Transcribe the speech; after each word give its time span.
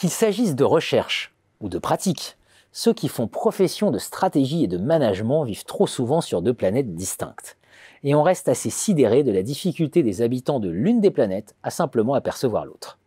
Qu'il 0.00 0.08
s'agisse 0.08 0.54
de 0.54 0.64
recherche 0.64 1.34
ou 1.60 1.68
de 1.68 1.76
pratique, 1.76 2.38
ceux 2.72 2.94
qui 2.94 3.06
font 3.06 3.28
profession 3.28 3.90
de 3.90 3.98
stratégie 3.98 4.64
et 4.64 4.66
de 4.66 4.78
management 4.78 5.44
vivent 5.44 5.66
trop 5.66 5.86
souvent 5.86 6.22
sur 6.22 6.40
deux 6.40 6.54
planètes 6.54 6.94
distinctes. 6.94 7.58
Et 8.02 8.14
on 8.14 8.22
reste 8.22 8.48
assez 8.48 8.70
sidéré 8.70 9.24
de 9.24 9.30
la 9.30 9.42
difficulté 9.42 10.02
des 10.02 10.22
habitants 10.22 10.58
de 10.58 10.70
l'une 10.70 11.02
des 11.02 11.10
planètes 11.10 11.54
à 11.62 11.68
simplement 11.68 12.14
apercevoir 12.14 12.64
l'autre. 12.64 12.98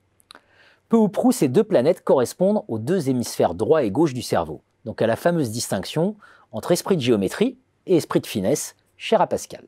Peu 0.88 0.98
ou 0.98 1.10
prou, 1.10 1.32
ces 1.32 1.48
deux 1.48 1.64
planètes 1.64 2.04
correspondent 2.04 2.64
aux 2.68 2.78
deux 2.78 3.10
hémisphères 3.10 3.56
droit 3.56 3.84
et 3.84 3.90
gauche 3.90 4.14
du 4.14 4.22
cerveau, 4.22 4.62
donc 4.86 5.02
à 5.02 5.08
la 5.08 5.16
fameuse 5.16 5.50
distinction 5.50 6.16
entre 6.52 6.74
esprit 6.74 6.96
de 6.96 7.02
géométrie 7.02 7.58
et 7.88 7.98
esprit 7.98 8.20
de 8.20 8.28
finesse, 8.28 8.76
cher 8.98 9.20
à 9.20 9.26
Pascal. 9.26 9.66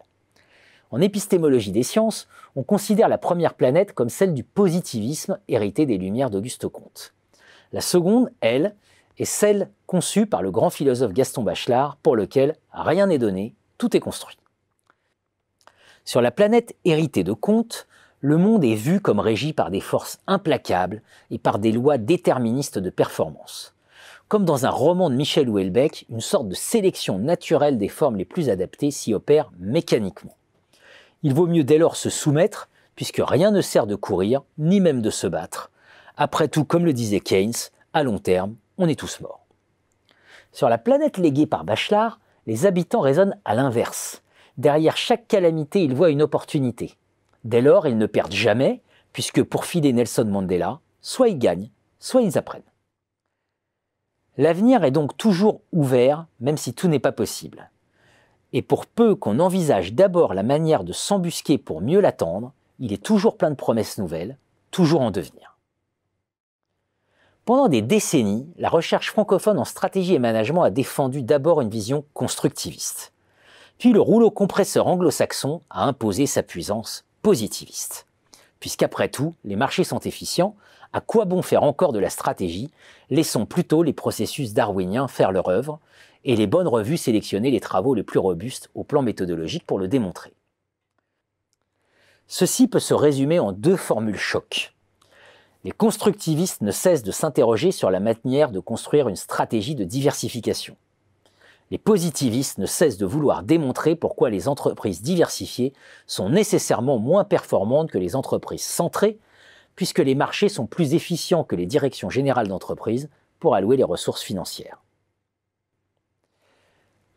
En 0.92 1.02
épistémologie 1.02 1.72
des 1.72 1.82
sciences, 1.82 2.28
on 2.56 2.62
considère 2.62 3.10
la 3.10 3.18
première 3.18 3.56
planète 3.56 3.94
comme 3.94 4.10
celle 4.10 4.36
du 4.36 4.44
positivisme 4.44 5.40
hérité 5.48 5.88
des 5.88 5.98
Lumières 5.98 6.30
d'Auguste 6.30 6.68
Comte. 6.68 7.15
La 7.76 7.82
seconde, 7.82 8.32
elle, 8.40 8.74
est 9.18 9.26
celle 9.26 9.70
conçue 9.86 10.28
par 10.28 10.42
le 10.42 10.50
grand 10.50 10.70
philosophe 10.70 11.12
Gaston 11.12 11.44
Bachelard, 11.44 11.98
pour 11.98 12.16
lequel 12.16 12.56
rien 12.72 13.08
n'est 13.08 13.18
donné, 13.18 13.54
tout 13.78 13.98
est 13.98 14.00
construit. 14.00 14.38
Sur 16.06 16.22
la 16.22 16.32
planète 16.32 16.74
héritée 16.86 17.26
de 17.26 17.34
Comte, 17.34 17.86
le 18.22 18.38
monde 18.38 18.64
est 18.64 18.76
vu 18.76 19.02
comme 19.02 19.20
régi 19.20 19.52
par 19.52 19.72
des 19.72 19.82
forces 19.82 20.20
implacables 20.26 21.02
et 21.32 21.38
par 21.38 21.60
des 21.60 21.74
lois 21.74 21.98
déterministes 21.98 22.80
de 22.80 22.90
performance. 22.90 23.76
Comme 24.30 24.46
dans 24.46 24.66
un 24.66 24.70
roman 24.70 25.10
de 25.10 25.16
Michel 25.16 25.50
Houellebecq, 25.50 26.06
une 26.10 26.22
sorte 26.22 26.48
de 26.48 26.56
sélection 26.56 27.20
naturelle 27.20 27.78
des 27.78 27.90
formes 27.90 28.16
les 28.16 28.24
plus 28.24 28.48
adaptées 28.48 28.92
s'y 28.92 29.14
opère 29.14 29.52
mécaniquement. 29.60 30.38
Il 31.24 31.34
vaut 31.34 31.48
mieux 31.48 31.66
dès 31.66 31.78
lors 31.78 31.98
se 31.98 32.10
soumettre, 32.10 32.70
puisque 32.96 33.22
rien 33.22 33.52
ne 33.52 33.60
sert 33.60 33.86
de 33.86 33.96
courir, 33.96 34.44
ni 34.58 34.80
même 34.80 35.02
de 35.02 35.10
se 35.10 35.28
battre. 35.28 35.72
Après 36.18 36.48
tout, 36.48 36.64
comme 36.64 36.86
le 36.86 36.94
disait 36.94 37.20
Keynes, 37.20 37.54
à 37.94 38.04
long 38.04 38.20
terme, 38.20 38.56
on 38.78 38.88
est 38.88 39.00
tous 39.00 39.20
morts. 39.20 39.46
Sur 40.52 40.70
la 40.70 40.78
planète 40.78 41.18
léguée 41.18 41.48
par 41.48 41.66
Bachelard, 41.66 42.20
les 42.48 42.66
habitants 42.66 43.02
raisonnent 43.02 43.38
à 43.44 43.56
l'inverse. 43.56 44.24
Derrière 44.58 44.96
chaque 44.96 45.28
calamité, 45.28 45.84
ils 45.84 45.94
voient 45.94 46.12
une 46.12 46.22
opportunité. 46.22 46.96
Dès 47.44 47.62
lors, 47.62 47.88
ils 47.88 47.98
ne 47.98 48.06
perdent 48.06 48.32
jamais, 48.32 48.82
puisque 49.12 49.44
pour 49.44 49.66
filer 49.66 49.92
Nelson 49.92 50.26
Mandela, 50.26 50.80
soit 51.02 51.28
ils 51.28 51.38
gagnent, 51.38 51.70
soit 52.00 52.22
ils 52.22 52.38
apprennent. 52.38 52.62
L'avenir 54.38 54.84
est 54.84 54.92
donc 54.92 55.18
toujours 55.18 55.62
ouvert, 55.74 56.28
même 56.40 56.58
si 56.58 56.74
tout 56.74 56.88
n'est 56.88 57.00
pas 57.00 57.12
possible. 57.12 57.70
Et 58.54 58.62
pour 58.62 58.86
peu 58.86 59.16
qu'on 59.16 59.40
envisage 59.40 59.94
d'abord 59.94 60.34
la 60.34 60.44
manière 60.44 60.86
de 60.86 60.94
s'embusquer 60.94 61.58
pour 61.58 61.82
mieux 61.82 62.00
l'attendre, 62.00 62.54
il 62.80 62.94
est 62.94 63.04
toujours 63.04 63.38
plein 63.38 63.50
de 63.50 63.56
promesses 63.56 63.98
nouvelles, 63.98 64.38
toujours 64.72 65.02
en 65.02 65.12
devenir. 65.12 65.55
Pendant 67.46 67.68
des 67.68 67.84
décennies, 67.84 68.48
la 68.58 68.70
recherche 68.70 69.12
francophone 69.12 69.60
en 69.60 69.66
stratégie 69.66 70.16
et 70.16 70.20
management 70.20 70.64
a 70.64 70.72
défendu 70.72 71.22
d'abord 71.22 71.62
une 71.62 71.70
vision 71.70 72.04
constructiviste. 72.16 73.14
Puis 73.78 73.94
le 73.94 74.02
rouleau 74.02 74.32
compresseur 74.32 74.88
anglo-saxon 74.88 75.62
a 75.70 75.86
imposé 75.86 76.26
sa 76.26 76.42
puissance 76.42 77.06
positiviste. 77.22 78.08
Puisqu'après 78.60 79.10
tout, 79.10 79.36
les 79.44 79.56
marchés 79.56 79.84
sont 79.84 80.00
efficients, 80.00 80.56
à 80.92 81.02
quoi 81.02 81.26
bon 81.26 81.44
faire 81.44 81.62
encore 81.62 81.94
de 81.94 82.00
la 82.00 82.10
stratégie? 82.10 82.72
Laissons 83.12 83.46
plutôt 83.46 83.84
les 83.84 83.94
processus 83.94 84.54
darwiniens 84.54 85.08
faire 85.08 85.32
leur 85.32 85.50
œuvre 85.50 85.80
et 86.24 86.36
les 86.36 86.48
bonnes 86.48 86.68
revues 86.68 86.98
sélectionner 86.98 87.52
les 87.52 87.60
travaux 87.60 87.94
les 87.94 88.02
plus 88.02 88.18
robustes 88.18 88.72
au 88.74 88.84
plan 88.84 89.04
méthodologique 89.04 89.68
pour 89.68 89.78
le 89.78 89.88
démontrer. 89.88 90.34
Ceci 92.26 92.68
peut 92.68 92.80
se 92.80 92.96
résumer 92.96 93.38
en 93.38 93.52
deux 93.52 93.76
formules 93.76 94.18
choc. 94.18 94.75
Les 95.66 95.72
constructivistes 95.72 96.62
ne 96.62 96.70
cessent 96.70 97.02
de 97.02 97.12
s'interroger 97.12 97.72
sur 97.72 97.90
la 97.90 98.00
manière 98.00 98.52
de 98.52 98.60
construire 98.60 99.10
une 99.10 99.16
stratégie 99.16 99.74
de 99.74 99.84
diversification. 99.84 100.78
Les 101.72 101.80
positivistes 101.80 102.60
ne 102.60 102.68
cessent 102.68 103.00
de 103.00 103.06
vouloir 103.08 103.42
démontrer 103.42 103.96
pourquoi 103.96 104.30
les 104.30 104.48
entreprises 104.48 105.02
diversifiées 105.02 105.74
sont 106.06 106.30
nécessairement 106.30 107.00
moins 107.00 107.24
performantes 107.24 107.90
que 107.90 107.98
les 107.98 108.16
entreprises 108.16 108.62
centrées, 108.62 109.18
puisque 109.76 109.98
les 109.98 110.14
marchés 110.14 110.50
sont 110.50 110.68
plus 110.68 110.94
efficients 110.94 111.44
que 111.44 111.56
les 111.56 111.66
directions 111.66 112.12
générales 112.12 112.48
d'entreprise 112.48 113.10
pour 113.40 113.56
allouer 113.56 113.76
les 113.76 113.84
ressources 113.84 114.22
financières. 114.22 114.84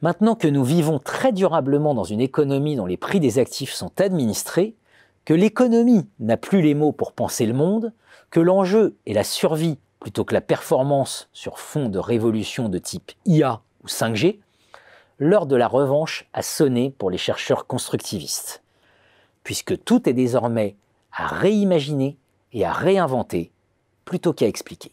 Maintenant 0.01 0.37
que 0.37 0.49
nous 0.49 0.65
vivons 0.65 0.99
très 0.99 1.33
durablement 1.33 1.93
dans 1.93 2.05
une 2.05 2.23
économie 2.23 2.77
dont 2.77 2.87
les 2.87 2.97
prix 2.97 3.21
des 3.21 3.39
actifs 3.39 3.75
sont 3.75 4.01
administrés, 4.01 4.75
que 5.29 5.35
l'économie 5.35 6.09
n'a 6.21 6.39
plus 6.39 6.63
les 6.63 6.73
mots 6.73 6.93
pour 6.93 7.13
penser 7.13 7.45
le 7.45 7.53
monde, 7.53 7.93
que 8.31 8.41
l'enjeu 8.41 8.97
est 9.05 9.13
la 9.13 9.25
survie 9.25 9.77
plutôt 10.01 10.25
que 10.25 10.33
la 10.33 10.41
performance 10.41 11.29
sur 11.35 11.59
fond 11.59 11.91
de 11.91 11.99
révolution 11.99 12.71
de 12.71 12.79
type 12.79 13.13
IA 13.27 13.61
ou 13.85 13.89
5G, 13.89 14.39
l'heure 15.19 15.45
de 15.45 15.55
la 15.55 15.69
revanche 15.69 16.27
a 16.33 16.41
sonné 16.41 16.95
pour 16.97 17.11
les 17.11 17.19
chercheurs 17.19 17.67
constructivistes, 17.67 18.63
puisque 19.45 19.85
tout 19.85 20.09
est 20.09 20.15
désormais 20.15 20.77
à 21.13 21.27
réimaginer 21.27 22.17
et 22.55 22.65
à 22.65 22.73
réinventer 22.73 23.53
plutôt 24.07 24.33
qu'à 24.33 24.47
expliquer. 24.47 24.93